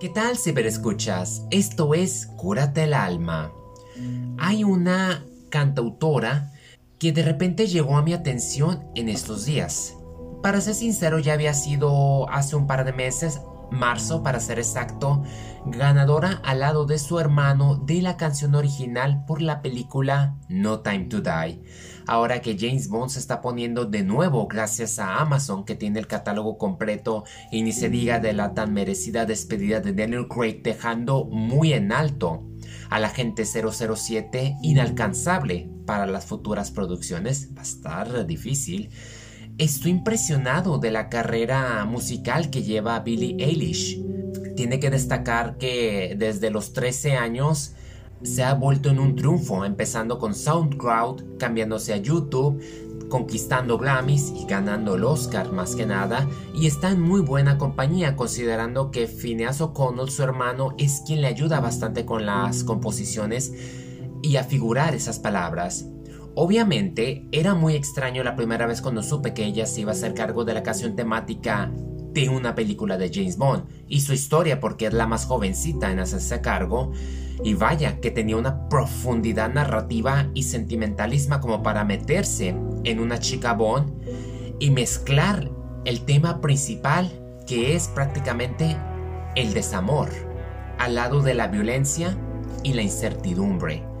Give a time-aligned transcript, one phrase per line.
[0.00, 1.46] ¿Qué tal ciberescuchas?
[1.50, 3.52] Esto es Cúrate el alma.
[4.38, 6.52] Hay una cantautora
[6.98, 9.94] que de repente llegó a mi atención en estos días.
[10.42, 13.40] Para ser sincero, ya había sido hace un par de meses,
[13.70, 15.22] marzo para ser exacto,
[15.66, 21.06] ganadora al lado de su hermano de la canción original por la película No Time
[21.06, 21.62] to Die.
[22.06, 26.06] Ahora que James Bond se está poniendo de nuevo gracias a Amazon que tiene el
[26.06, 31.24] catálogo completo y ni se diga de la tan merecida despedida de Daniel Craig dejando
[31.24, 32.44] muy en alto
[32.90, 37.50] a la gente 007 inalcanzable para las futuras producciones.
[37.56, 38.90] Va a estar difícil.
[39.56, 44.02] Estoy impresionado de la carrera musical que lleva Billie Eilish.
[44.56, 47.72] Tiene que destacar que desde los 13 años
[48.24, 52.60] se ha vuelto en un triunfo, empezando con SoundCloud, cambiándose a YouTube,
[53.08, 58.16] conquistando Grammys y ganando el Oscar más que nada, y está en muy buena compañía
[58.16, 63.52] considerando que Phineas O'Connell, su hermano, es quien le ayuda bastante con las composiciones
[64.20, 65.86] y a figurar esas palabras.
[66.36, 70.14] Obviamente, era muy extraño la primera vez cuando supe que ella se iba a hacer
[70.14, 71.72] cargo de la canción temática
[72.12, 76.00] de una película de James Bond y su historia porque es la más jovencita en
[76.00, 76.92] hacerse cargo.
[77.44, 83.52] Y vaya que tenía una profundidad narrativa y sentimentalismo como para meterse en una chica
[83.52, 83.92] Bond
[84.58, 85.50] y mezclar
[85.84, 87.12] el tema principal
[87.46, 88.76] que es prácticamente
[89.36, 90.08] el desamor
[90.78, 92.16] al lado de la violencia
[92.62, 93.93] y la incertidumbre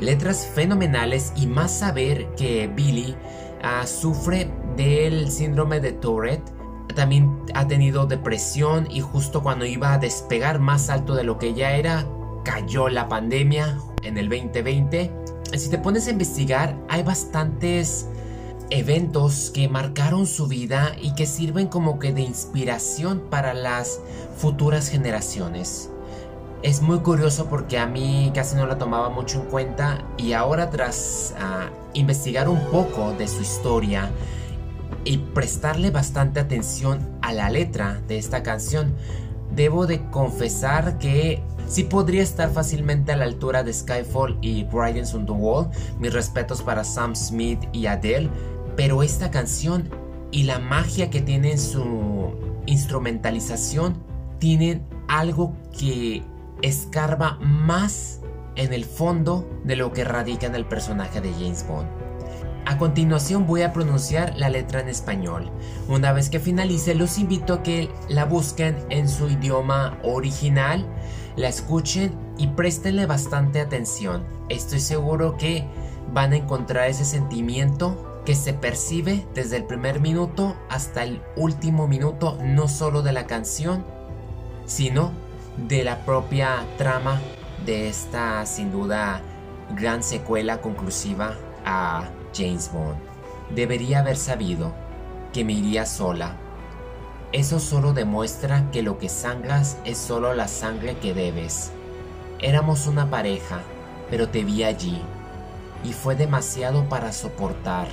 [0.00, 3.16] letras fenomenales y más saber que Billy
[3.62, 6.52] ah, sufre del síndrome de Tourette.
[6.94, 11.54] También ha tenido depresión y justo cuando iba a despegar más alto de lo que
[11.54, 12.06] ya era,
[12.44, 15.10] cayó la pandemia en el 2020.
[15.54, 18.08] Si te pones a investigar, hay bastantes
[18.70, 24.00] eventos que marcaron su vida y que sirven como que de inspiración para las
[24.36, 25.90] futuras generaciones.
[26.64, 30.70] Es muy curioso porque a mí casi no la tomaba mucho en cuenta y ahora
[30.70, 34.10] tras ah, investigar un poco de su historia
[35.04, 38.94] y prestarle bastante atención a la letra de esta canción,
[39.54, 45.12] debo de confesar que sí podría estar fácilmente a la altura de Skyfall y Riders
[45.12, 48.30] on the Wall, mis respetos para Sam Smith y Adele,
[48.74, 49.90] pero esta canción
[50.30, 52.32] y la magia que tiene en su
[52.64, 54.02] instrumentalización
[54.38, 56.22] tienen algo que
[56.62, 58.20] escarba más
[58.56, 61.88] en el fondo de lo que radica en el personaje de James Bond.
[62.66, 65.50] A continuación voy a pronunciar la letra en español.
[65.88, 70.86] Una vez que finalice los invito a que la busquen en su idioma original,
[71.36, 74.24] la escuchen y prestenle bastante atención.
[74.48, 75.66] Estoy seguro que
[76.12, 81.86] van a encontrar ese sentimiento que se percibe desde el primer minuto hasta el último
[81.86, 83.84] minuto, no solo de la canción,
[84.64, 85.12] sino
[85.56, 87.20] de la propia trama
[87.64, 89.22] de esta sin duda
[89.74, 91.34] gran secuela conclusiva
[91.64, 92.98] a James Bond.
[93.54, 94.74] Debería haber sabido
[95.32, 96.36] que me iría sola.
[97.32, 101.72] Eso solo demuestra que lo que sangras es solo la sangre que debes.
[102.40, 103.60] Éramos una pareja,
[104.10, 105.02] pero te vi allí,
[105.82, 107.88] y fue demasiado para soportar.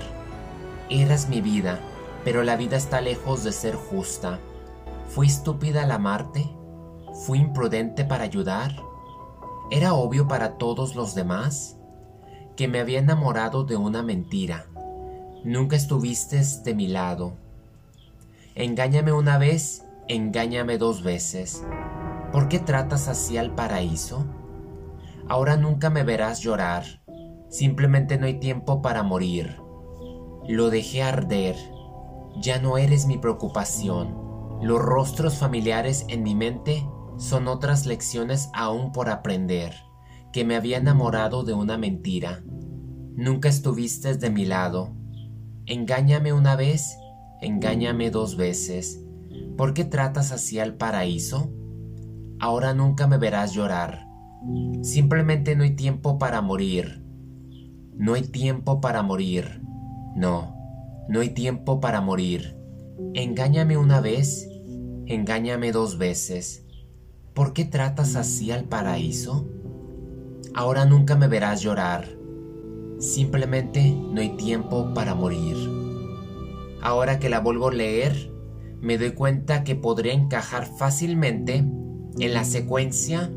[0.89, 1.79] Eras mi vida,
[2.23, 4.39] pero la vida está lejos de ser justa.
[5.09, 6.60] ¿Fui estúpida al amarte?
[7.13, 8.71] ¿Fui imprudente para ayudar?
[9.69, 11.77] ¿Era obvio para todos los demás?
[12.55, 14.67] Que me había enamorado de una mentira.
[15.43, 17.33] Nunca estuviste de mi lado.
[18.55, 21.65] Engáñame una vez, engáñame dos veces.
[22.31, 24.25] ¿Por qué tratas así al paraíso?
[25.27, 26.83] Ahora nunca me verás llorar.
[27.49, 29.57] Simplemente no hay tiempo para morir.
[30.47, 31.57] Lo dejé arder.
[32.37, 34.17] Ya no eres mi preocupación.
[34.61, 36.85] Los rostros familiares en mi mente
[37.21, 39.75] son otras lecciones aún por aprender,
[40.33, 42.43] que me había enamorado de una mentira.
[43.15, 44.95] Nunca estuviste de mi lado.
[45.67, 46.97] Engáñame una vez,
[47.39, 49.05] engáñame dos veces.
[49.55, 51.53] ¿Por qué tratas así al paraíso?
[52.39, 54.07] Ahora nunca me verás llorar.
[54.81, 57.05] Simplemente no hay tiempo para morir.
[57.93, 59.61] No hay tiempo para morir.
[60.15, 60.55] No,
[61.07, 62.57] no hay tiempo para morir.
[63.13, 64.49] Engáñame una vez,
[65.05, 66.65] engáñame dos veces.
[67.33, 69.47] ¿Por qué tratas así al paraíso?
[70.53, 72.09] Ahora nunca me verás llorar.
[72.99, 75.55] Simplemente no hay tiempo para morir.
[76.81, 78.33] Ahora que la vuelvo a leer,
[78.81, 83.31] me doy cuenta que podría encajar fácilmente en la secuencia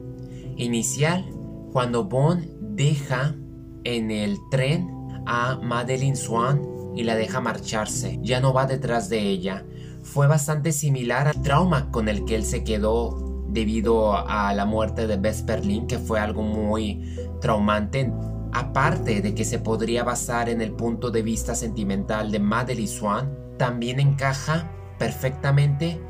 [0.56, 1.24] inicial
[1.72, 3.36] cuando Bond deja
[3.84, 4.90] en el tren
[5.24, 6.62] a Madeline Swan
[6.96, 8.18] y la deja marcharse.
[8.22, 9.64] Ya no va detrás de ella.
[10.02, 15.06] Fue bastante similar al trauma con el que él se quedó debido a la muerte
[15.06, 18.12] de Vesper Lynn, que fue algo muy traumante.
[18.52, 23.38] Aparte de que se podría basar en el punto de vista sentimental de Madeline Swan,
[23.56, 26.00] también encaja perfectamente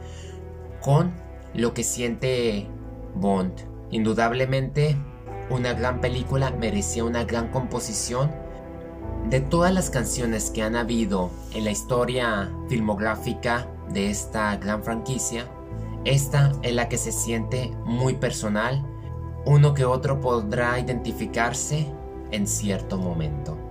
[0.80, 1.12] con
[1.54, 2.66] lo que siente
[3.14, 3.52] Bond.
[3.90, 4.96] Indudablemente,
[5.50, 8.30] una gran película merecía una gran composición.
[9.28, 15.46] De todas las canciones que han habido en la historia filmográfica de esta gran franquicia,
[16.04, 18.84] esta es la que se siente muy personal,
[19.46, 21.86] uno que otro podrá identificarse
[22.30, 23.63] en cierto momento.